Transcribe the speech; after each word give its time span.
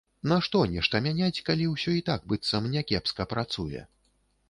Нашто 0.29 0.61
нешта 0.71 1.01
мяняць, 1.09 1.43
калі 1.51 1.69
ўсё 1.75 1.95
і 1.99 2.01
так, 2.09 2.27
быццам, 2.33 2.71
някепска 2.75 3.33
працуе? 3.37 3.89